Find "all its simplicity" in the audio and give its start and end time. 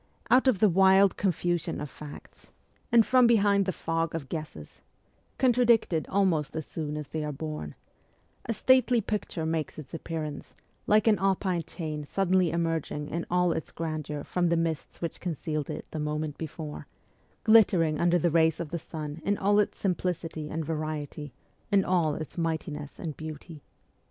19.37-20.49